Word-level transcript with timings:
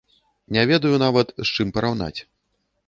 Не 0.57 0.63
ведаю 0.71 0.95
нават, 1.05 1.37
з 1.45 1.55
чым 1.57 1.67
параўнаць. 1.77 2.17